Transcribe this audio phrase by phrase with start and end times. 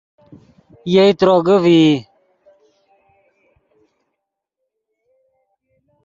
[0.91, 1.83] یئے تروگے ڤئی